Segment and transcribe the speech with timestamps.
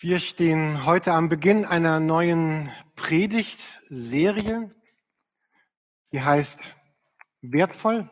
[0.00, 4.72] Wir stehen heute am Beginn einer neuen Predigtserie.
[6.12, 6.76] Die heißt
[7.42, 8.08] Wertvoll.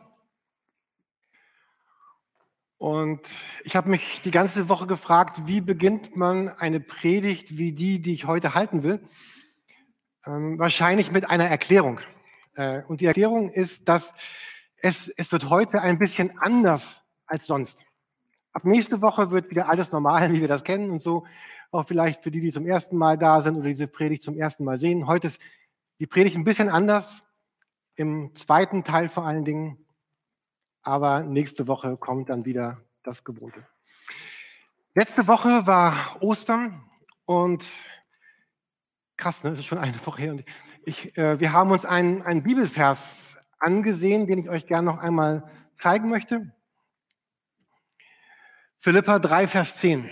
[2.77, 3.21] Und
[3.63, 8.15] ich habe mich die ganze Woche gefragt, wie beginnt man eine Predigt wie die, die
[8.15, 9.01] ich heute halten will?
[10.25, 12.01] Ähm, wahrscheinlich mit einer Erklärung.
[12.55, 14.13] Äh, und die Erklärung ist, dass
[14.79, 17.85] es, es wird heute ein bisschen anders als sonst.
[18.51, 21.25] Ab nächste Woche wird wieder alles normal, wie wir das kennen und so
[21.71, 24.63] auch vielleicht für die, die zum ersten Mal da sind oder diese Predigt zum ersten
[24.63, 25.07] Mal sehen.
[25.07, 25.39] Heute ist
[25.99, 27.23] die Predigt ein bisschen anders,
[27.95, 29.85] im zweiten Teil vor allen Dingen,
[30.83, 33.65] aber nächste Woche kommt dann wieder das Gewohnte.
[34.93, 36.89] Letzte Woche war Ostern
[37.25, 37.65] und
[39.17, 39.49] krass, ne?
[39.49, 40.31] das ist schon eine Woche her.
[40.31, 40.45] Und
[40.83, 45.49] ich, äh, wir haben uns einen, einen Bibelvers angesehen, den ich euch gerne noch einmal
[45.73, 46.53] zeigen möchte.
[48.77, 50.09] Philippa 3, Vers 10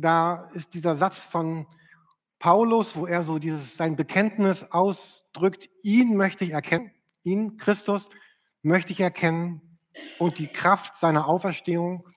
[0.00, 1.66] da ist dieser Satz von
[2.38, 6.90] Paulus, wo er so dieses, sein Bekenntnis ausdrückt, ihn möchte ich erkennen,
[7.22, 8.08] ihn, Christus,
[8.62, 9.78] möchte ich erkennen
[10.18, 12.08] und die Kraft seiner Auferstehung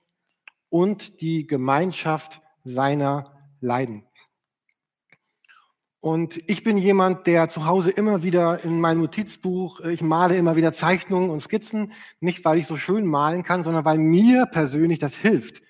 [0.68, 4.06] und die Gemeinschaft seiner Leiden.
[6.00, 10.54] Und ich bin jemand, der zu Hause immer wieder in meinem Notizbuch, ich male immer
[10.54, 14.98] wieder Zeichnungen und Skizzen, nicht weil ich so schön malen kann, sondern weil mir persönlich
[14.98, 15.62] das hilft,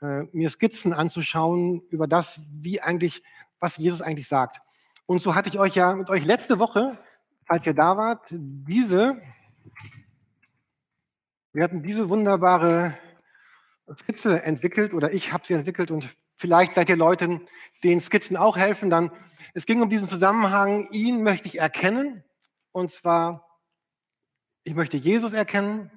[0.00, 3.22] äh, mir Skizzen anzuschauen über das, wie eigentlich,
[3.58, 4.60] was Jesus eigentlich sagt.
[5.06, 6.98] Und so hatte ich euch ja mit euch letzte Woche,
[7.46, 9.20] falls ihr da wart, diese,
[11.52, 12.96] wir hatten diese wunderbare
[13.98, 17.40] Skizze entwickelt oder ich habe sie entwickelt und vielleicht seid ihr Leute,
[17.82, 18.90] denen Skizzen auch helfen.
[18.90, 19.10] Dann,
[19.54, 22.22] es ging um diesen Zusammenhang, ihn möchte ich erkennen
[22.70, 23.48] und zwar,
[24.62, 25.90] ich möchte Jesus erkennen,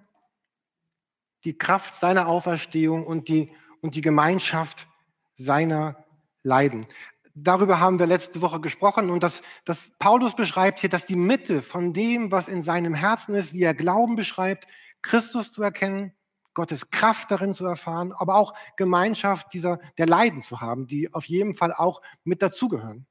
[1.44, 3.52] die Kraft seiner Auferstehung und die
[3.82, 4.88] und die Gemeinschaft
[5.34, 6.06] seiner
[6.44, 6.86] Leiden.
[7.34, 11.62] Darüber haben wir letzte Woche gesprochen und das, das Paulus beschreibt hier, dass die Mitte
[11.62, 14.68] von dem, was in seinem Herzen ist, wie er Glauben beschreibt,
[15.02, 16.14] Christus zu erkennen,
[16.54, 21.26] Gottes Kraft darin zu erfahren, aber auch Gemeinschaft dieser, der Leiden zu haben, die auf
[21.26, 23.08] jeden Fall auch mit dazugehören.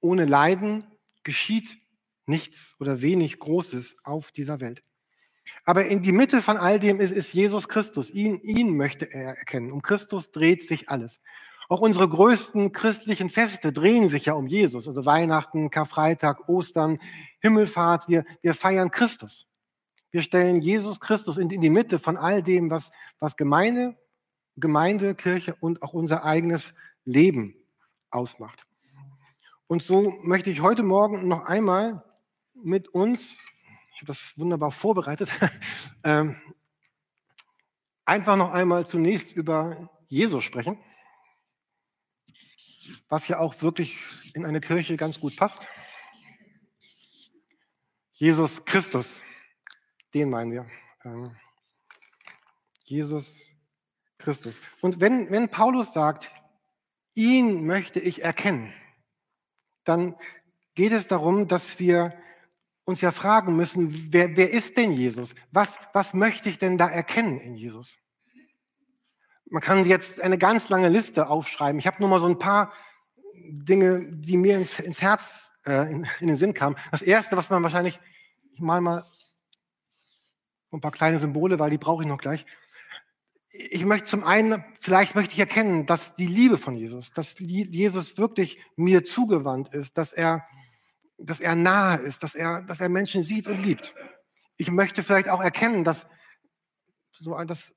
[0.00, 0.86] Ohne Leiden
[1.22, 1.78] geschieht
[2.26, 4.82] nichts oder wenig Großes auf dieser Welt.
[5.64, 8.10] Aber in die Mitte von all dem ist, ist Jesus Christus.
[8.10, 9.72] Ihn, ihn möchte er erkennen.
[9.72, 11.20] Um Christus dreht sich alles.
[11.68, 14.86] Auch unsere größten christlichen Feste drehen sich ja um Jesus.
[14.86, 16.98] Also Weihnachten, Karfreitag, Ostern,
[17.40, 18.08] Himmelfahrt.
[18.08, 19.46] Wir, wir feiern Christus.
[20.10, 23.96] Wir stellen Jesus Christus in, in die Mitte von all dem, was, was Gemeinde,
[24.56, 27.56] Gemeinde, Kirche und auch unser eigenes Leben
[28.10, 28.66] ausmacht.
[29.66, 32.04] Und so möchte ich heute Morgen noch einmal
[32.54, 33.38] mit uns
[33.94, 35.30] ich habe das wunderbar vorbereitet.
[36.04, 36.36] ähm,
[38.04, 40.78] einfach noch einmal zunächst über Jesus sprechen,
[43.08, 43.96] was ja auch wirklich
[44.34, 45.68] in eine Kirche ganz gut passt.
[48.14, 49.22] Jesus Christus,
[50.12, 50.68] den meinen wir.
[51.04, 51.36] Ähm,
[52.82, 53.52] Jesus
[54.18, 54.60] Christus.
[54.80, 56.30] Und wenn, wenn Paulus sagt,
[57.14, 58.74] ihn möchte ich erkennen,
[59.84, 60.16] dann
[60.74, 62.12] geht es darum, dass wir
[62.84, 65.34] uns ja fragen müssen, wer, wer ist denn Jesus?
[65.50, 67.98] Was, was möchte ich denn da erkennen in Jesus?
[69.46, 71.78] Man kann jetzt eine ganz lange Liste aufschreiben.
[71.78, 72.72] Ich habe nur mal so ein paar
[73.50, 76.76] Dinge, die mir ins, ins Herz, äh, in, in, den Sinn kamen.
[76.90, 78.00] Das erste, was man wahrscheinlich,
[78.52, 79.02] ich mal mal
[80.72, 82.44] ein paar kleine Symbole, weil die brauche ich noch gleich.
[83.48, 88.18] Ich möchte zum einen, vielleicht möchte ich erkennen, dass die Liebe von Jesus, dass Jesus
[88.18, 90.44] wirklich mir zugewandt ist, dass er
[91.26, 93.94] dass er nahe ist, dass er, dass er Menschen sieht und liebt.
[94.56, 96.06] Ich möchte vielleicht auch erkennen, dass
[97.10, 97.74] so, dass,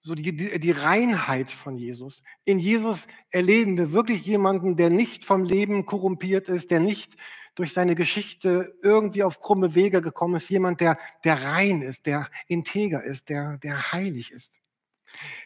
[0.00, 2.22] so die, die, die Reinheit von Jesus.
[2.44, 7.16] In Jesus erleben wir wirklich jemanden, der nicht vom Leben korrumpiert ist, der nicht
[7.54, 12.30] durch seine Geschichte irgendwie auf krumme Wege gekommen ist, jemand, der, der rein ist, der
[12.48, 14.60] integer ist, der, der heilig ist.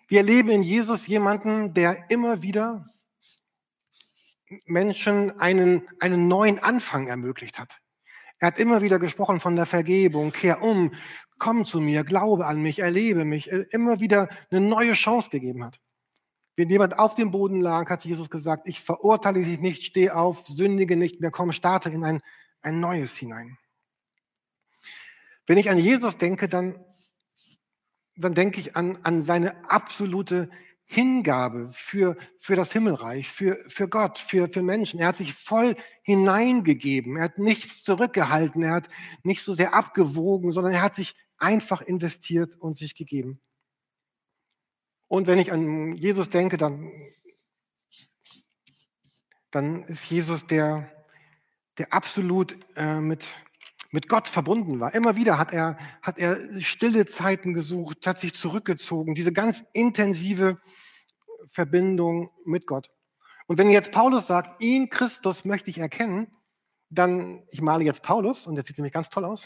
[0.06, 2.84] Wir erleben in Jesus jemanden, der immer wieder
[4.66, 7.80] Menschen einen, einen neuen Anfang ermöglicht hat.
[8.38, 10.92] Er hat immer wieder gesprochen von der Vergebung, kehr um,
[11.38, 15.80] komm zu mir, glaube an mich, erlebe mich, immer wieder eine neue Chance gegeben hat.
[16.54, 20.46] Wenn jemand auf dem Boden lag, hat Jesus gesagt, ich verurteile dich nicht, steh auf,
[20.46, 22.22] sündige nicht mehr, komm, starte in ein,
[22.62, 23.58] ein neues hinein.
[25.46, 26.82] Wenn ich an Jesus denke, dann,
[28.16, 30.50] dann denke ich an, an seine absolute
[30.86, 35.00] Hingabe für, für das Himmelreich, für, für Gott, für, für Menschen.
[35.00, 37.16] Er hat sich voll hineingegeben.
[37.16, 38.62] Er hat nichts zurückgehalten.
[38.62, 38.88] Er hat
[39.22, 43.40] nicht so sehr abgewogen, sondern er hat sich einfach investiert und sich gegeben.
[45.08, 46.90] Und wenn ich an Jesus denke, dann
[49.56, 50.90] dann ist Jesus der,
[51.78, 53.24] der absolut äh, mit,
[53.90, 54.94] mit Gott verbunden war.
[54.94, 60.58] Immer wieder hat er, hat er stille Zeiten gesucht, hat sich zurückgezogen, diese ganz intensive
[61.48, 62.90] Verbindung mit Gott.
[63.46, 66.28] Und wenn jetzt Paulus sagt, ihn Christus möchte ich erkennen,
[66.90, 69.42] dann, ich male jetzt Paulus und der sieht nämlich ganz toll aus.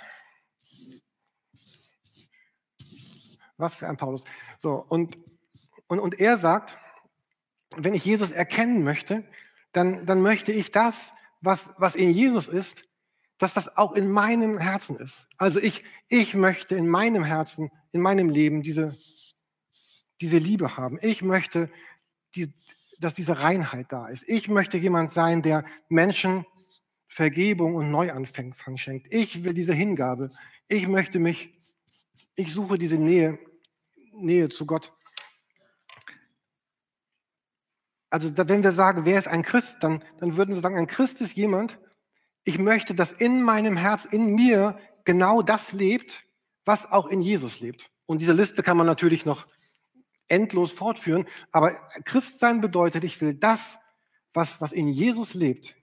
[3.56, 4.24] Was für ein Paulus.
[4.58, 5.18] So, und,
[5.86, 6.78] und, und er sagt,
[7.76, 9.24] wenn ich Jesus erkennen möchte,
[9.72, 12.84] dann, dann möchte ich das, was, was in Jesus ist,
[13.40, 15.26] dass das auch in meinem Herzen ist.
[15.38, 18.94] Also ich, ich möchte in meinem Herzen, in meinem Leben diese,
[20.20, 20.98] diese Liebe haben.
[21.00, 21.70] Ich möchte,
[22.34, 22.52] die,
[23.00, 24.28] dass diese Reinheit da ist.
[24.28, 26.44] Ich möchte jemand sein, der Menschen
[27.08, 29.10] Vergebung und Neuanfang schenkt.
[29.10, 30.28] Ich will diese Hingabe.
[30.68, 31.58] Ich möchte mich,
[32.36, 33.38] ich suche diese Nähe,
[34.12, 34.92] Nähe zu Gott.
[38.10, 41.22] Also wenn wir sagen, wer ist ein Christ, dann, dann würden wir sagen, ein Christ
[41.22, 41.78] ist jemand,
[42.44, 46.24] ich möchte, dass in meinem Herz, in mir genau das lebt,
[46.64, 47.90] was auch in Jesus lebt.
[48.06, 49.46] Und diese Liste kann man natürlich noch
[50.28, 51.72] endlos fortführen, aber
[52.04, 53.78] Christsein bedeutet, ich will das,
[54.32, 55.76] was, was in Jesus lebt,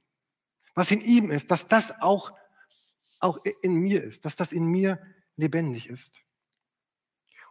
[0.73, 2.31] was in ihm ist, dass das auch,
[3.19, 5.01] auch in mir ist, dass das in mir
[5.35, 6.23] lebendig ist.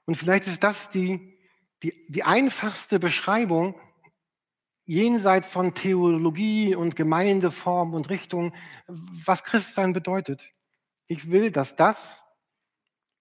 [0.07, 1.39] Und vielleicht ist das die,
[1.83, 3.79] die, die einfachste Beschreibung
[4.87, 8.55] jenseits von Theologie und Gemeindeform und Richtung,
[8.87, 10.45] was Christsein bedeutet.
[11.09, 12.23] Ich will, dass das,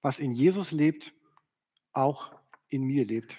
[0.01, 1.13] was in Jesus lebt,
[1.91, 2.31] auch
[2.69, 3.38] in mir lebt.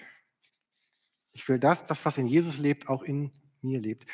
[1.31, 3.31] Ich will das, das, was in Jesus lebt, auch in
[3.61, 4.05] mir lebt.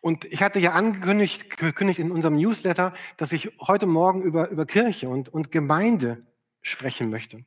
[0.00, 4.64] Und ich hatte ja angekündigt gekündigt in unserem Newsletter, dass ich heute Morgen über, über
[4.64, 6.26] Kirche und, und Gemeinde
[6.62, 7.44] sprechen möchte.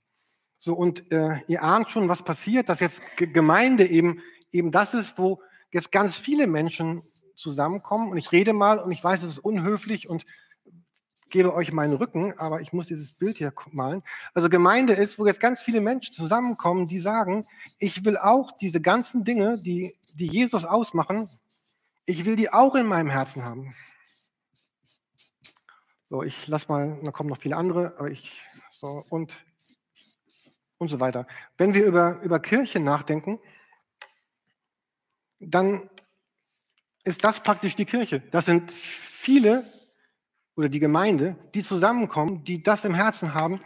[0.60, 4.22] So, und äh, ihr ahnt schon, was passiert, dass jetzt Gemeinde eben,
[4.52, 5.42] eben das ist, wo
[5.74, 7.02] jetzt ganz viele Menschen
[7.36, 10.26] zusammenkommen und ich rede mal und ich weiß, es ist unhöflich und
[11.30, 14.04] gebe euch meinen Rücken, aber ich muss dieses Bild hier malen.
[14.36, 17.44] Also Gemeinde ist, wo jetzt ganz viele Menschen zusammenkommen, die sagen,
[17.80, 21.28] ich will auch diese ganzen Dinge, die, die Jesus ausmachen,
[22.06, 23.74] ich will die auch in meinem Herzen haben.
[26.06, 28.40] So, ich lass mal, da kommen noch viele andere, aber ich,
[28.70, 29.36] so, und,
[30.78, 31.26] und so weiter.
[31.58, 33.40] Wenn wir über, über Kirche nachdenken,
[35.50, 35.90] dann
[37.04, 38.22] ist das praktisch die Kirche.
[38.32, 39.66] Das sind viele
[40.56, 43.60] oder die Gemeinde, die zusammenkommen, die das im Herzen haben,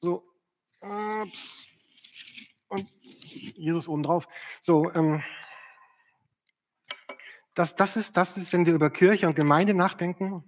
[0.00, 0.24] so
[2.68, 2.88] und
[3.32, 4.28] Jesus obendrauf.
[4.62, 5.22] So, ähm,
[7.54, 10.44] das, das, ist, das ist, wenn wir über Kirche und Gemeinde nachdenken,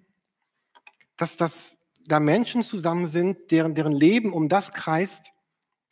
[1.17, 1.73] dass, dass
[2.07, 5.33] da Menschen zusammen sind, deren, deren Leben um das kreist,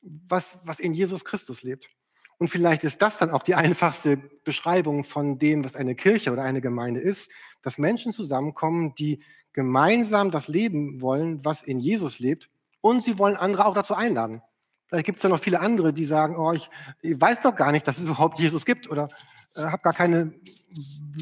[0.02, 1.90] was, was in Jesus Christus lebt.
[2.38, 6.43] Und vielleicht ist das dann auch die einfachste Beschreibung von dem, was eine Kirche oder
[6.43, 7.31] eine Gemeinde ist,
[7.62, 9.20] dass Menschen zusammenkommen, die
[9.52, 12.49] gemeinsam das Leben wollen, was in Jesus lebt,
[12.81, 14.40] und sie wollen andere auch dazu einladen.
[14.87, 16.70] Vielleicht gibt es ja noch viele andere, die sagen, oh, ich,
[17.02, 19.08] ich weiß doch gar nicht, dass es überhaupt Jesus gibt oder
[19.56, 20.32] äh, habe gar keine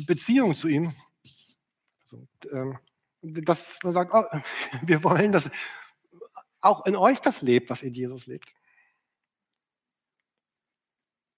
[0.07, 0.93] Beziehung zu ihm.
[2.03, 2.79] Also, ähm,
[3.23, 4.23] dass man sagt, oh,
[4.83, 5.51] wir wollen, dass
[6.61, 8.55] auch in euch das lebt, was in Jesus lebt.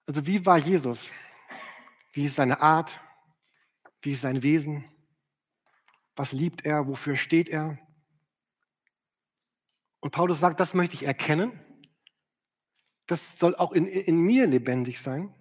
[0.09, 1.11] Also wie war Jesus?
[2.13, 2.99] Wie ist seine Art?
[4.01, 4.87] Wie ist sein Wesen?
[6.17, 6.89] Was liebt er?
[6.89, 7.79] Wofür steht er?
[10.01, 11.61] Und Paulus sagt, das möchte ich erkennen.
[13.07, 15.35] Das soll auch in, in mir lebendig sein.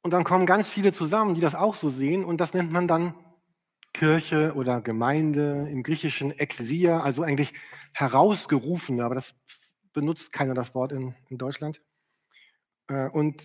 [0.00, 2.24] Und dann kommen ganz viele zusammen, die das auch so sehen.
[2.24, 3.14] Und das nennt man dann
[3.92, 7.52] Kirche oder Gemeinde, im Griechischen Ekklesia, also eigentlich
[7.92, 9.34] herausgerufene, aber das
[9.92, 11.82] benutzt keiner das Wort in, in Deutschland.
[12.88, 13.42] Äh, und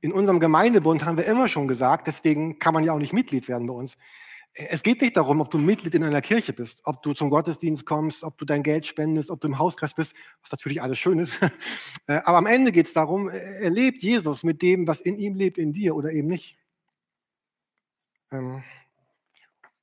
[0.00, 3.48] in unserem Gemeindebund haben wir immer schon gesagt, deswegen kann man ja auch nicht Mitglied
[3.48, 3.96] werden bei uns.
[4.52, 7.86] Es geht nicht darum, ob du Mitglied in einer Kirche bist, ob du zum Gottesdienst
[7.86, 11.18] kommst, ob du dein Geld spendest, ob du im Hauskreis bist, was natürlich alles schön
[11.18, 11.34] ist.
[12.06, 15.34] Äh, aber am Ende geht es darum, er lebt Jesus mit dem, was in ihm
[15.34, 16.56] lebt, in dir oder eben nicht.
[18.32, 18.64] Ähm,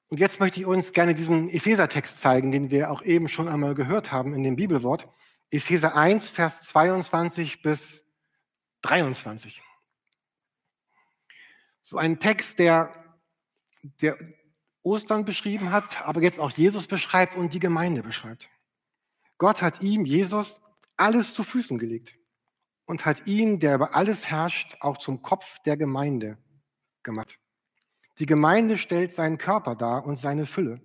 [0.10, 3.76] und jetzt möchte ich uns gerne diesen Epheser-Text zeigen, den wir auch eben schon einmal
[3.76, 5.08] gehört haben in dem Bibelwort.
[5.52, 8.07] Epheser 1, Vers 22 bis
[8.88, 9.62] 23.
[11.82, 12.94] So ein Text, der,
[14.02, 14.18] der
[14.82, 18.50] Ostern beschrieben hat, aber jetzt auch Jesus beschreibt und die Gemeinde beschreibt.
[19.38, 20.62] Gott hat ihm, Jesus,
[20.96, 22.16] alles zu Füßen gelegt
[22.86, 26.38] und hat ihn, der über alles herrscht, auch zum Kopf der Gemeinde
[27.04, 27.40] gemacht.
[28.20, 30.82] Die Gemeinde stellt seinen Körper dar und seine Fülle.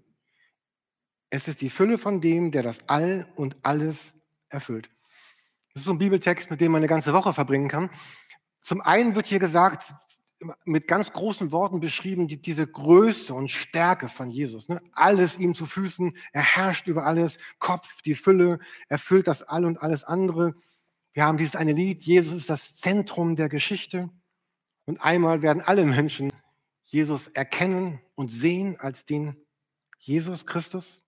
[1.30, 4.14] Es ist die Fülle von dem, der das All und alles
[4.50, 4.90] erfüllt.
[5.75, 7.91] Das ist so ein Bibeltext, mit dem man eine ganze Woche verbringen kann.
[8.62, 9.95] Zum einen wird hier gesagt,
[10.64, 14.69] mit ganz großen Worten beschrieben, die, diese Größe und Stärke von Jesus.
[14.69, 14.81] Ne?
[14.93, 19.81] Alles ihm zu Füßen, er herrscht über alles, Kopf, die Fülle, erfüllt das All und
[19.81, 20.55] alles andere.
[21.12, 24.11] Wir haben dieses eine Lied, Jesus ist das Zentrum der Geschichte.
[24.85, 26.33] Und einmal werden alle Menschen
[26.83, 29.37] Jesus erkennen und sehen als den
[29.99, 31.02] Jesus Christus.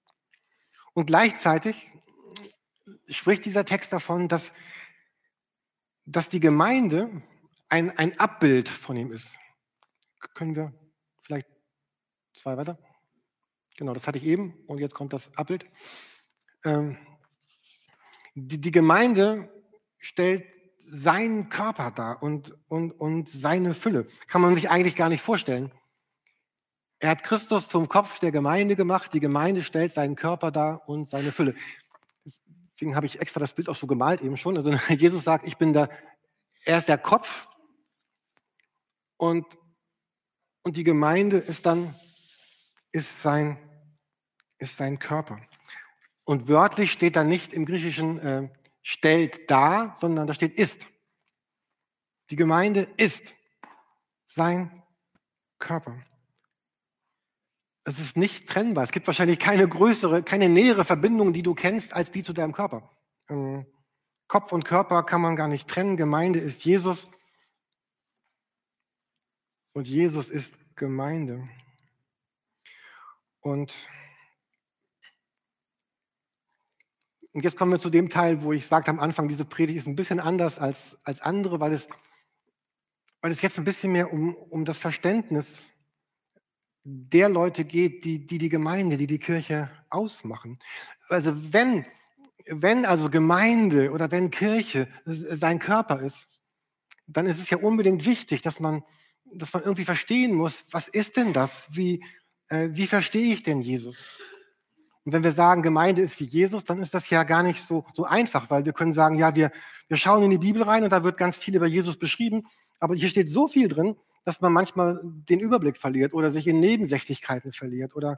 [0.92, 1.90] Und gleichzeitig
[3.08, 4.52] spricht dieser Text davon, dass,
[6.06, 7.22] dass die Gemeinde
[7.68, 9.38] ein, ein Abbild von ihm ist.
[10.34, 10.72] Können wir
[11.20, 11.46] vielleicht
[12.34, 12.78] zwei weiter?
[13.76, 15.66] Genau, das hatte ich eben und jetzt kommt das Abbild.
[16.64, 16.96] Ähm,
[18.34, 19.50] die, die Gemeinde
[19.98, 20.44] stellt
[20.78, 24.06] seinen Körper dar und, und, und seine Fülle.
[24.26, 25.72] Kann man sich eigentlich gar nicht vorstellen.
[26.98, 29.12] Er hat Christus zum Kopf der Gemeinde gemacht.
[29.12, 31.54] Die Gemeinde stellt seinen Körper dar und seine Fülle.
[32.74, 34.56] Deswegen habe ich extra das Bild auch so gemalt eben schon.
[34.56, 35.88] Also Jesus sagt, ich bin der,
[36.64, 37.46] er ist der Kopf
[39.16, 39.46] und,
[40.62, 41.94] und die Gemeinde ist dann,
[42.90, 43.58] ist sein,
[44.58, 45.40] ist sein Körper.
[46.24, 48.48] Und wörtlich steht da nicht im Griechischen, äh,
[48.82, 50.86] stellt da, sondern da steht ist.
[52.30, 53.34] Die Gemeinde ist
[54.26, 54.82] sein
[55.58, 56.00] Körper.
[57.84, 58.84] Es ist nicht trennbar.
[58.84, 62.52] Es gibt wahrscheinlich keine größere, keine nähere Verbindung, die du kennst, als die zu deinem
[62.52, 62.90] Körper.
[63.28, 63.66] Ähm,
[64.26, 65.96] Kopf und Körper kann man gar nicht trennen.
[65.96, 67.08] Gemeinde ist Jesus
[69.74, 71.46] und Jesus ist Gemeinde.
[73.40, 73.88] Und
[77.34, 79.88] Und jetzt kommen wir zu dem Teil, wo ich sagte am Anfang, diese Predigt ist
[79.88, 81.88] ein bisschen anders als, als andere, weil es,
[83.20, 85.72] weil es jetzt ein bisschen mehr um, um das Verständnis
[86.84, 90.58] der Leute geht, die, die die Gemeinde, die die Kirche ausmachen.
[91.08, 91.86] Also wenn,
[92.46, 96.28] wenn also Gemeinde oder wenn Kirche sein Körper ist,
[97.06, 98.82] dann ist es ja unbedingt wichtig, dass man,
[99.32, 101.66] dass man irgendwie verstehen muss, was ist denn das?
[101.70, 102.04] Wie,
[102.48, 104.12] äh, wie verstehe ich denn Jesus?
[105.04, 107.84] Und wenn wir sagen, Gemeinde ist wie Jesus, dann ist das ja gar nicht so,
[107.92, 109.50] so einfach, weil wir können sagen, ja, wir,
[109.88, 112.46] wir schauen in die Bibel rein und da wird ganz viel über Jesus beschrieben,
[112.78, 116.60] aber hier steht so viel drin, dass man manchmal den Überblick verliert oder sich in
[116.60, 118.16] Nebensächlichkeiten verliert oder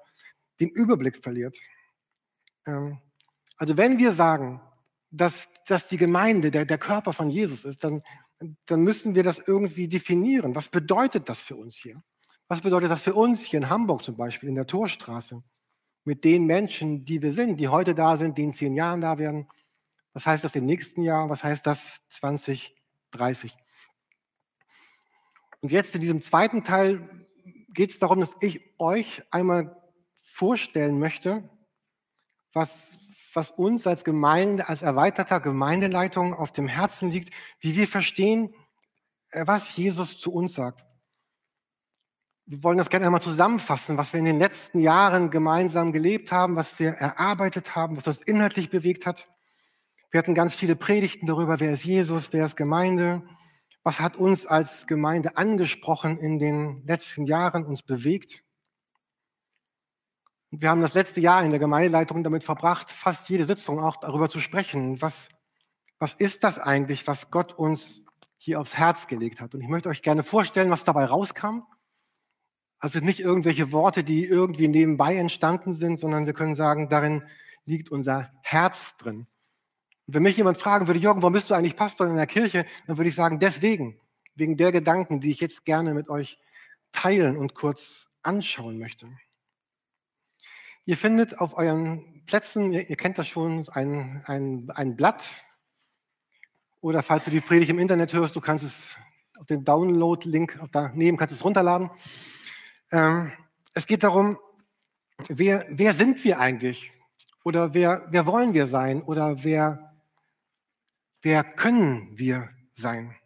[0.60, 1.56] den Überblick verliert.
[2.66, 2.98] Ähm,
[3.58, 4.60] also wenn wir sagen,
[5.10, 8.02] dass, dass die Gemeinde der, der Körper von Jesus ist, dann,
[8.66, 10.54] dann müssen wir das irgendwie definieren.
[10.54, 12.02] Was bedeutet das für uns hier?
[12.48, 15.42] Was bedeutet das für uns hier in Hamburg zum Beispiel, in der Torstraße?
[16.06, 19.18] mit den Menschen, die wir sind, die heute da sind, die in zehn Jahren da
[19.18, 19.48] werden.
[20.12, 21.28] Was heißt das im nächsten Jahr?
[21.28, 23.56] Was heißt das 2030?
[25.66, 27.00] Und jetzt in diesem zweiten Teil
[27.75, 29.76] geht es darum, dass ich euch einmal
[30.23, 31.42] vorstellen möchte,
[32.52, 32.99] was,
[33.35, 38.54] was uns als Gemeinde, als erweiterter Gemeindeleitung auf dem Herzen liegt, wie wir verstehen,
[39.32, 40.85] äh, was Jesus zu uns sagt
[42.49, 46.54] wir wollen das gerne einmal zusammenfassen, was wir in den letzten Jahren gemeinsam gelebt haben,
[46.54, 49.26] was wir erarbeitet haben, was uns inhaltlich bewegt hat.
[50.12, 53.25] Wir hatten ganz viele Predigten darüber, wer ist Jesus, wer ist Gemeinde,
[53.87, 58.43] was hat uns als Gemeinde angesprochen in den letzten Jahren, uns bewegt.
[60.50, 64.28] Wir haben das letzte Jahr in der Gemeindeleitung damit verbracht, fast jede Sitzung auch darüber
[64.28, 65.28] zu sprechen, was,
[66.00, 68.02] was ist das eigentlich, was Gott uns
[68.38, 69.55] hier aufs Herz gelegt hat.
[69.55, 71.62] Und ich möchte euch gerne vorstellen, was dabei rauskam
[72.81, 77.23] also nicht irgendwelche Worte, die irgendwie nebenbei entstanden sind, sondern wir können sagen, darin
[77.64, 79.28] liegt unser Herz drin.
[80.06, 82.64] Und wenn mich jemand fragen würde, Jürgen, warum bist du eigentlich Pastor in der Kirche?
[82.86, 84.00] Dann würde ich sagen, deswegen,
[84.34, 86.38] wegen der Gedanken, die ich jetzt gerne mit euch
[86.92, 89.08] teilen und kurz anschauen möchte.
[90.84, 95.25] Ihr findet auf euren Plätzen, ihr, ihr kennt das schon, ein, ein, ein Blatt.
[96.80, 98.76] Oder falls du die Predigt im Internet hörst, du kannst es
[99.38, 101.90] auf den Download-Link daneben, kannst es runterladen.
[102.92, 103.32] Ähm,
[103.75, 104.38] es geht darum,
[105.28, 106.92] wer, wer sind wir eigentlich?
[107.42, 109.02] Oder wer, wer wollen wir sein?
[109.02, 109.86] Oder wer,
[111.26, 113.16] wer können wir sein?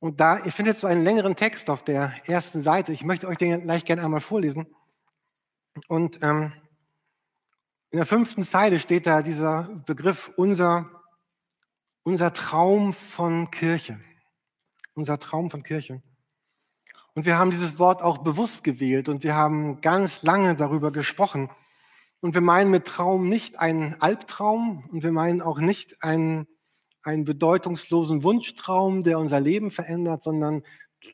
[0.00, 2.92] Und da, ihr findet so einen längeren Text auf der ersten Seite.
[2.92, 4.66] Ich möchte euch den gleich gerne einmal vorlesen.
[5.88, 6.52] Und ähm,
[7.90, 10.90] in der fünften Zeile steht da dieser Begriff unser,
[12.02, 13.98] unser Traum von Kirche.
[14.92, 16.02] Unser Traum von Kirche.
[17.14, 21.48] Und wir haben dieses Wort auch bewusst gewählt und wir haben ganz lange darüber gesprochen.
[22.20, 26.46] Und wir meinen mit Traum nicht einen Albtraum und wir meinen auch nicht einen,
[27.02, 30.62] einen bedeutungslosen Wunschtraum, der unser Leben verändert, sondern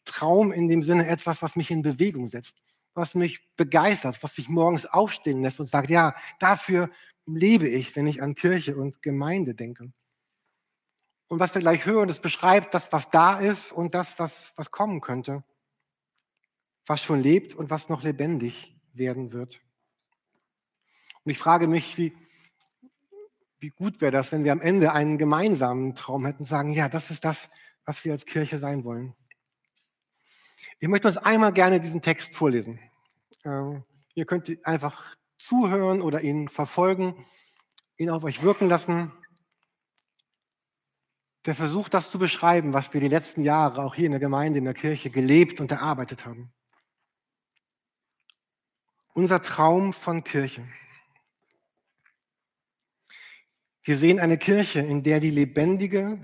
[0.04, 2.56] Traum in dem Sinne etwas, was mich in Bewegung setzt,
[2.94, 6.90] was mich begeistert, was mich morgens aufstehen lässt und sagt, ja, dafür
[7.26, 9.92] lebe ich, wenn ich an Kirche und Gemeinde denke.
[11.28, 14.70] Und was wir gleich hören, das beschreibt das, was da ist und das, was, was
[14.70, 15.44] kommen könnte.
[16.86, 19.60] was schon lebt und was noch lebendig werden wird.
[21.24, 22.12] Und ich frage mich, wie,
[23.58, 27.10] wie gut wäre das, wenn wir am Ende einen gemeinsamen Traum hätten, sagen, ja, das
[27.10, 27.48] ist das,
[27.84, 29.14] was wir als Kirche sein wollen.
[30.78, 32.78] Ich möchte uns einmal gerne diesen Text vorlesen.
[33.44, 33.84] Ähm,
[34.14, 37.26] ihr könnt einfach zuhören oder ihn verfolgen,
[37.96, 39.12] ihn auf euch wirken lassen.
[41.46, 44.58] Der versucht, das zu beschreiben, was wir die letzten Jahre auch hier in der Gemeinde,
[44.58, 46.52] in der Kirche gelebt und erarbeitet haben.
[49.14, 50.66] Unser Traum von Kirche.
[53.86, 56.18] Wir sehen eine Kirche, in der die lebendige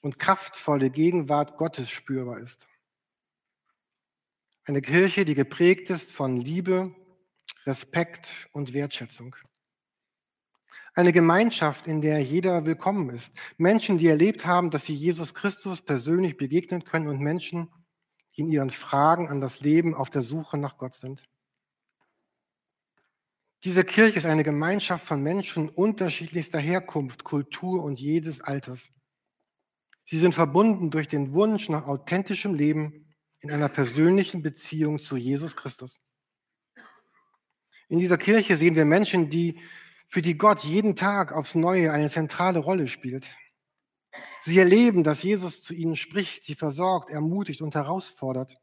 [0.00, 2.66] und kraftvolle Gegenwart Gottes spürbar ist.
[4.64, 6.94] Eine Kirche, die geprägt ist von Liebe,
[7.66, 9.36] Respekt und Wertschätzung.
[10.94, 13.34] Eine Gemeinschaft, in der jeder willkommen ist.
[13.58, 17.70] Menschen, die erlebt haben, dass sie Jesus Christus persönlich begegnen können und Menschen,
[18.34, 21.28] die in ihren Fragen an das Leben auf der Suche nach Gott sind.
[23.64, 28.92] Diese Kirche ist eine Gemeinschaft von Menschen unterschiedlichster Herkunft, Kultur und jedes Alters.
[30.04, 35.56] Sie sind verbunden durch den Wunsch nach authentischem Leben in einer persönlichen Beziehung zu Jesus
[35.56, 36.02] Christus.
[37.88, 39.58] In dieser Kirche sehen wir Menschen, die,
[40.06, 43.26] für die Gott jeden Tag aufs Neue eine zentrale Rolle spielt.
[44.42, 48.54] Sie erleben, dass Jesus zu ihnen spricht, sie versorgt, ermutigt und herausfordert.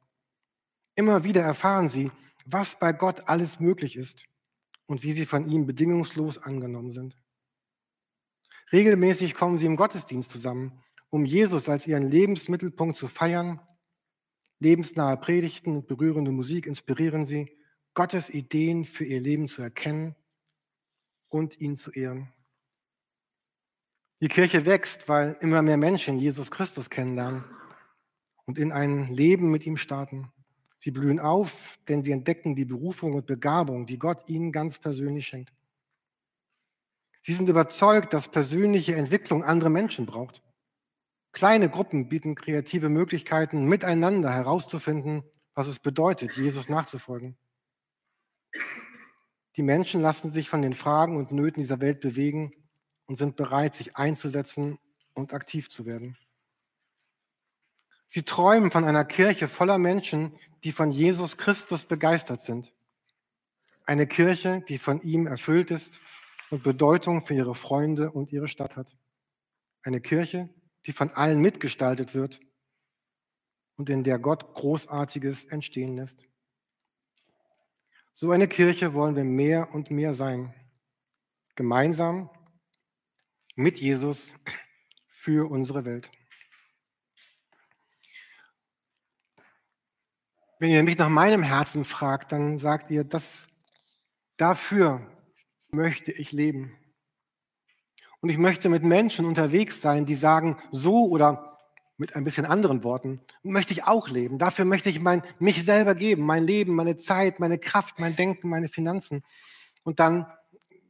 [0.96, 2.12] Immer wieder erfahren sie,
[2.46, 4.26] was bei Gott alles möglich ist
[4.86, 7.18] und wie sie von ihm bedingungslos angenommen sind.
[8.72, 13.60] Regelmäßig kommen sie im Gottesdienst zusammen, um Jesus als ihren Lebensmittelpunkt zu feiern.
[14.60, 17.52] Lebensnahe Predigten und berührende Musik inspirieren sie,
[17.94, 20.16] Gottes Ideen für ihr Leben zu erkennen
[21.30, 22.34] und ihn zu ehren.
[24.22, 27.44] Die Kirche wächst, weil immer mehr Menschen Jesus Christus kennenlernen
[28.46, 30.32] und in ein Leben mit ihm starten.
[30.78, 35.28] Sie blühen auf, denn sie entdecken die Berufung und Begabung, die Gott ihnen ganz persönlich
[35.28, 35.54] schenkt.
[37.22, 40.44] Sie sind überzeugt, dass persönliche Entwicklung andere Menschen braucht.
[41.32, 45.24] Kleine Gruppen bieten kreative Möglichkeiten, miteinander herauszufinden,
[45.56, 47.36] was es bedeutet, Jesus nachzufolgen.
[49.56, 52.54] Die Menschen lassen sich von den Fragen und Nöten dieser Welt bewegen
[53.08, 54.78] und sind bereit, sich einzusetzen
[55.14, 56.18] und aktiv zu werden.
[58.08, 62.74] Sie träumen von einer Kirche voller Menschen, die von Jesus Christus begeistert sind.
[63.86, 66.02] Eine Kirche, die von ihm erfüllt ist
[66.50, 68.96] und Bedeutung für ihre Freunde und ihre Stadt hat.
[69.84, 70.50] Eine Kirche,
[70.86, 72.40] die von allen mitgestaltet wird
[73.76, 76.24] und in der Gott Großartiges entstehen lässt.
[78.14, 80.54] So eine Kirche wollen wir mehr und mehr sein.
[81.56, 82.30] Gemeinsam
[83.56, 84.34] mit Jesus
[85.08, 86.10] für unsere Welt.
[90.66, 93.46] Wenn ihr mich nach meinem Herzen fragt, dann sagt ihr, das,
[94.36, 95.00] dafür
[95.70, 96.76] möchte ich leben.
[98.20, 101.60] Und ich möchte mit Menschen unterwegs sein, die sagen, so oder
[101.98, 104.40] mit ein bisschen anderen Worten, möchte ich auch leben.
[104.40, 108.50] Dafür möchte ich mein, mich selber geben, mein Leben, meine Zeit, meine Kraft, mein Denken,
[108.50, 109.22] meine Finanzen.
[109.84, 110.26] Und dann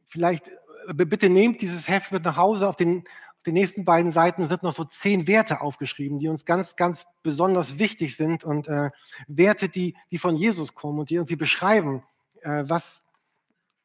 [0.06, 0.46] vielleicht,
[0.88, 3.04] äh, bitte nehmt dieses Heft mit nach Hause auf den,
[3.46, 7.78] den nächsten beiden Seiten sind noch so zehn Werte aufgeschrieben, die uns ganz, ganz besonders
[7.78, 8.90] wichtig sind und äh,
[9.28, 12.02] Werte, die, die von Jesus kommen und die irgendwie beschreiben,
[12.42, 13.02] äh, was,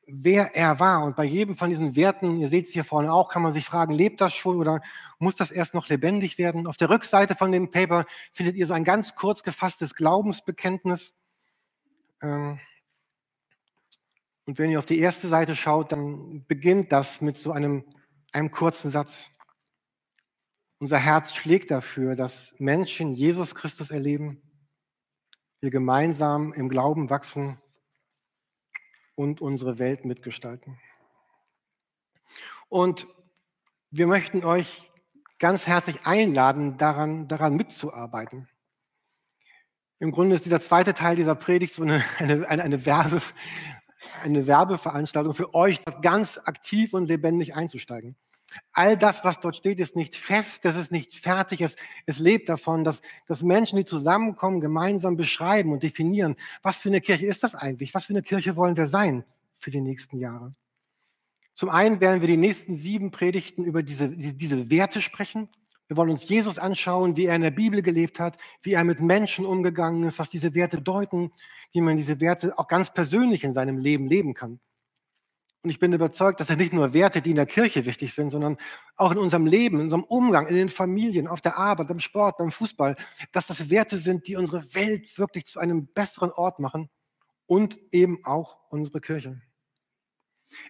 [0.08, 1.04] wer er war.
[1.04, 3.65] Und bei jedem von diesen Werten, ihr seht es hier vorne auch, kann man sich
[3.65, 4.82] fragen, lebt das schon oder
[5.19, 6.67] muss das erst noch lebendig werden?
[6.67, 11.13] Auf der Rückseite von dem Paper findet ihr so ein ganz kurz gefasstes Glaubensbekenntnis.
[12.21, 12.60] Ähm,
[14.45, 17.86] und wenn ihr auf die erste Seite schaut, dann beginnt das mit so einem,
[18.34, 19.30] einem kurzen Satz.
[20.82, 24.41] Unser Herz schlägt dafür, dass Menschen Jesus Christus erleben,
[25.60, 27.62] wir gemeinsam im Glauben wachsen
[29.13, 30.80] und unsere Welt mitgestalten.
[32.67, 33.08] Und
[33.91, 34.91] wir möchten euch
[35.38, 38.50] ganz herzlich einladen, daran, daran mitzuarbeiten.
[40.00, 43.22] Im Grunde ist dieser zweite Teil dieser Predigt so eine, eine, eine, Werbe,
[44.24, 48.17] eine Werbeveranstaltung für euch, ganz aktiv und lebendig einzusteigen.
[48.74, 52.50] All das, was dort steht, ist nicht fest, das ist nicht fertig, es, es lebt
[52.50, 57.44] davon, dass, dass Menschen, die zusammenkommen, gemeinsam beschreiben und definieren, was für eine Kirche ist
[57.44, 59.24] das eigentlich, was für eine Kirche wollen wir sein
[59.58, 60.54] für die nächsten Jahre.
[61.54, 65.50] Zum einen werden wir die nächsten sieben Predigten über diese, diese Werte sprechen.
[65.88, 69.02] Wir wollen uns Jesus anschauen, wie er in der Bibel gelebt hat, wie er mit
[69.02, 71.32] Menschen umgegangen ist, was diese Werte deuten,
[71.74, 74.60] wie man diese Werte auch ganz persönlich in seinem Leben leben kann.
[75.63, 78.32] Und ich bin überzeugt, dass das nicht nur Werte, die in der Kirche wichtig sind,
[78.32, 78.58] sondern
[78.95, 82.38] auch in unserem Leben, in unserem Umgang, in den Familien, auf der Arbeit, beim Sport,
[82.38, 82.95] beim Fußball,
[83.32, 86.89] dass das Werte sind, die unsere Welt wirklich zu einem besseren Ort machen
[87.45, 89.39] und eben auch unsere Kirche.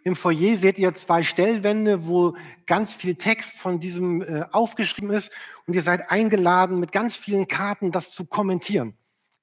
[0.03, 5.31] Im Foyer seht ihr zwei Stellwände, wo ganz viel Text von diesem äh, aufgeschrieben ist
[5.65, 8.95] und ihr seid eingeladen, mit ganz vielen Karten das zu kommentieren.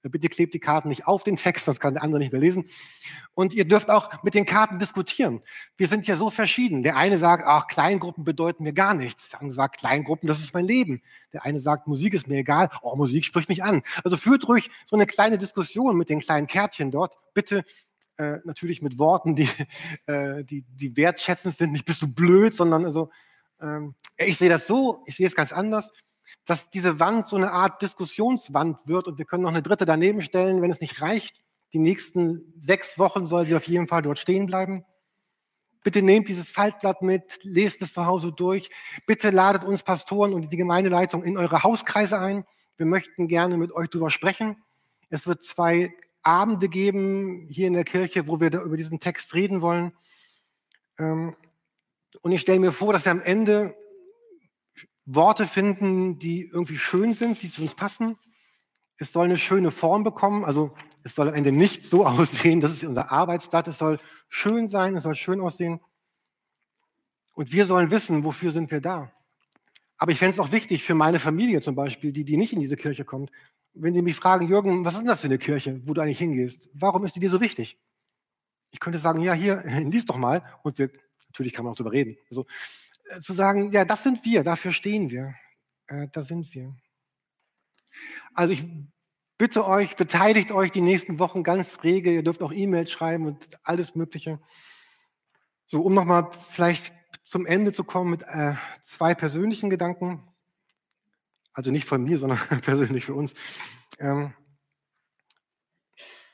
[0.02, 2.66] Bitte klebt die Karten nicht auf den Text, sonst kann der andere nicht mehr lesen.
[3.34, 5.42] Und ihr dürft auch mit den Karten diskutieren.
[5.76, 6.84] Wir sind ja so verschieden.
[6.84, 9.28] Der eine sagt, ach, Kleingruppen bedeuten mir gar nichts.
[9.30, 11.02] Der andere sagt, Kleingruppen, das ist mein Leben.
[11.32, 12.70] Der eine sagt, Musik ist mir egal.
[12.82, 13.82] Oh, Musik spricht mich an.
[14.04, 17.14] Also führt ruhig so eine kleine Diskussion mit den kleinen Kärtchen dort.
[17.34, 17.64] Bitte
[18.18, 19.48] äh, natürlich mit Worten, die,
[20.06, 21.72] äh, die, die wertschätzend sind.
[21.72, 23.10] Nicht bist du blöd, sondern also,
[23.60, 25.90] ähm, ich sehe das so, ich sehe es ganz anders
[26.48, 30.22] dass diese Wand so eine Art Diskussionswand wird und wir können noch eine dritte daneben
[30.22, 31.42] stellen, wenn es nicht reicht.
[31.74, 34.86] Die nächsten sechs Wochen soll sie auf jeden Fall dort stehen bleiben.
[35.84, 38.70] Bitte nehmt dieses Faltblatt mit, lest es zu Hause durch.
[39.06, 42.46] Bitte ladet uns Pastoren und die Gemeindeleitung in eure Hauskreise ein.
[42.78, 44.56] Wir möchten gerne mit euch darüber sprechen.
[45.10, 49.60] Es wird zwei Abende geben hier in der Kirche, wo wir über diesen Text reden
[49.60, 49.92] wollen.
[50.98, 51.36] Ähm,
[52.22, 53.74] und ich stelle mir vor, dass wir am Ende
[55.10, 58.18] Worte finden, die irgendwie schön sind, die zu uns passen.
[58.98, 60.44] Es soll eine schöne Form bekommen.
[60.44, 63.68] Also es soll am Ende nicht so aussehen, das ist unser Arbeitsblatt.
[63.68, 65.80] Es soll schön sein, es soll schön aussehen.
[67.34, 69.10] Und wir sollen wissen, wofür sind wir da.
[69.96, 72.60] Aber ich fände es auch wichtig für meine Familie zum Beispiel, die, die nicht in
[72.60, 73.30] diese Kirche kommt,
[73.74, 76.18] wenn sie mich fragen, Jürgen, was ist denn das für eine Kirche, wo du eigentlich
[76.18, 76.68] hingehst?
[76.74, 77.78] Warum ist die dir so wichtig?
[78.70, 80.42] Ich könnte sagen, ja, hier, lies doch mal.
[80.62, 80.90] Und wir,
[81.28, 82.16] natürlich kann man auch darüber reden.
[82.28, 82.44] Also,
[83.20, 85.34] zu sagen, ja, das sind wir, dafür stehen wir,
[85.86, 86.74] äh, da sind wir.
[88.34, 88.66] Also ich
[89.38, 93.48] bitte euch, beteiligt euch die nächsten Wochen ganz rege, ihr dürft auch E-Mails schreiben und
[93.62, 94.40] alles Mögliche.
[95.66, 96.92] So, um nochmal vielleicht
[97.24, 100.26] zum Ende zu kommen mit äh, zwei persönlichen Gedanken,
[101.52, 103.34] also nicht von mir, sondern persönlich für uns.
[103.98, 104.34] Ähm,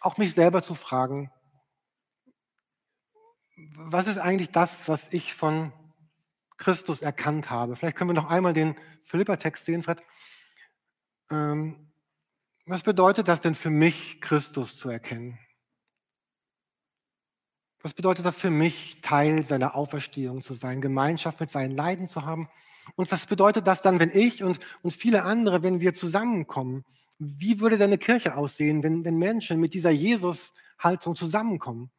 [0.01, 1.31] auch mich selber zu fragen,
[3.57, 5.73] was ist eigentlich das, was ich von
[6.64, 7.77] Christus erkannt habe.
[7.77, 10.00] Vielleicht können wir noch einmal den Philippa-Text sehen, Fred.
[11.31, 11.92] Ähm,
[12.64, 15.38] was bedeutet das denn für mich, Christus zu erkennen?
[17.83, 22.24] Was bedeutet das für mich, Teil seiner Auferstehung zu sein, Gemeinschaft mit seinen Leiden zu
[22.24, 22.48] haben?
[22.94, 26.87] Und was bedeutet das dann, wenn ich und, und viele andere, wenn wir zusammenkommen?
[27.18, 31.90] Wie würde deine Kirche aussehen, wenn, wenn Menschen mit dieser Jesus-Haltung zusammenkommen?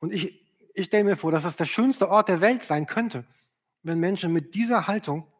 [0.00, 0.42] Und ich,
[0.74, 3.24] ich stelle mir vor, dass das der schönste Ort der Welt sein könnte,
[3.84, 5.30] wenn Menschen mit dieser Haltung,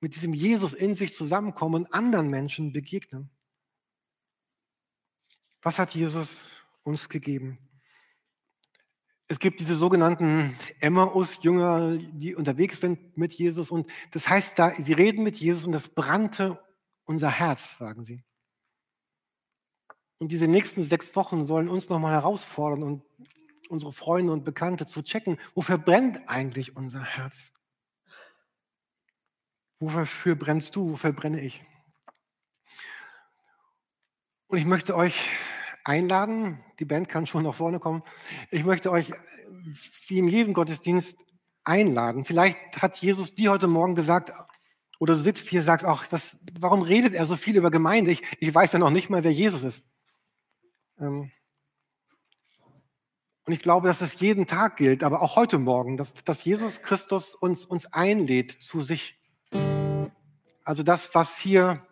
[0.00, 3.30] mit diesem Jesus in sich zusammenkommen und anderen Menschen begegnen.
[5.62, 7.58] Was hat Jesus uns gegeben?
[9.28, 14.92] Es gibt diese sogenannten Emmaus-Jünger, die unterwegs sind mit Jesus und das heißt da, sie
[14.92, 16.60] reden mit Jesus und das brannte
[17.04, 18.24] unser Herz, sagen sie.
[20.18, 23.02] Und diese nächsten sechs Wochen sollen uns nochmal herausfordern und
[23.68, 27.52] unsere Freunde und Bekannte zu checken, wofür brennt eigentlich unser Herz?
[29.82, 30.92] Wofür brennst du?
[30.92, 31.64] Wofür brenne ich?
[34.46, 35.28] Und ich möchte euch
[35.82, 38.04] einladen, die Band kann schon nach vorne kommen,
[38.50, 39.10] ich möchte euch
[40.06, 41.16] wie in jedem Gottesdienst
[41.64, 42.24] einladen.
[42.24, 44.32] Vielleicht hat Jesus dir heute Morgen gesagt,
[45.00, 48.12] oder du sitzt hier und sagst, ach, das, warum redet er so viel über Gemeinde?
[48.12, 49.84] Ich, ich weiß ja noch nicht mal, wer Jesus ist.
[51.00, 51.32] Ähm,
[53.46, 56.82] und ich glaube, dass es jeden Tag gilt, aber auch heute Morgen, dass, dass Jesus
[56.82, 59.18] Christus uns, uns einlädt zu sich
[60.64, 61.86] also das, was hier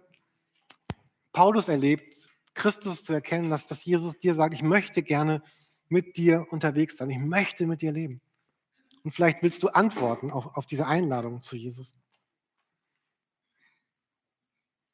[1.33, 5.42] Paulus erlebt, Christus zu erkennen, dass, dass Jesus dir sagt, ich möchte gerne
[5.88, 8.20] mit dir unterwegs sein, ich möchte mit dir leben.
[9.02, 11.94] Und vielleicht willst du antworten auf, auf diese Einladung zu Jesus.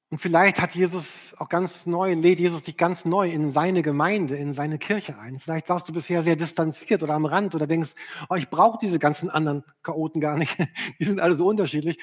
[0.08, 4.36] Und vielleicht hat Jesus auch ganz neu, lädt Jesus dich ganz neu in seine Gemeinde,
[4.36, 5.40] in seine Kirche ein.
[5.40, 7.90] Vielleicht warst du bisher sehr distanziert oder am Rand oder denkst,
[8.30, 10.56] oh, ich brauche diese ganzen anderen Chaoten gar nicht.
[11.00, 11.98] Die sind alle so unterschiedlich.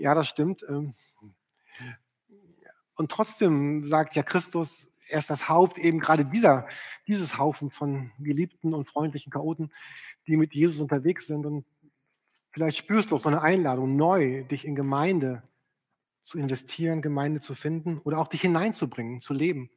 [0.00, 0.62] Ja, das stimmt.
[0.68, 0.94] Ähm.
[2.94, 6.66] Und trotzdem sagt ja Christus, er ist das Haupt eben gerade dieser,
[7.06, 9.72] dieses Haufen von geliebten und freundlichen Chaoten,
[10.26, 11.46] die mit Jesus unterwegs sind.
[11.46, 11.64] Und
[12.50, 15.42] vielleicht spürst du auch so eine Einladung, neu dich in Gemeinde
[16.22, 19.70] zu investieren, Gemeinde zu finden oder auch dich hineinzubringen, zu leben.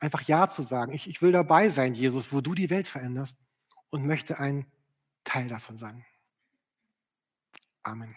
[0.00, 0.92] Einfach Ja zu sagen.
[0.92, 3.36] Ich, ich will dabei sein, Jesus, wo du die Welt veränderst
[3.90, 4.66] und möchte ein
[5.22, 6.04] Teil davon sein.
[7.82, 8.16] Amen.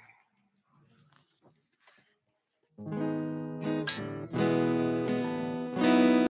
[2.90, 3.13] Thank you.